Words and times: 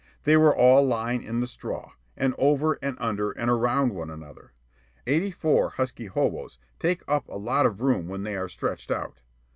They 0.23 0.35
were 0.35 0.57
all 0.57 0.83
lying 0.83 1.21
in 1.21 1.41
the 1.41 1.45
straw, 1.47 1.91
and 2.17 2.33
over, 2.39 2.79
and 2.81 2.97
under, 2.99 3.29
and 3.33 3.51
around 3.51 3.93
one 3.93 4.09
another. 4.09 4.51
Eighty 5.05 5.29
four 5.29 5.69
husky 5.77 6.07
hoboes 6.07 6.57
take 6.79 7.03
up 7.07 7.27
a 7.27 7.37
lot 7.37 7.67
of 7.67 7.81
room 7.81 8.07
when 8.07 8.23
they 8.23 8.35
are 8.35 8.49
stretched 8.49 8.89
out. 8.89 9.21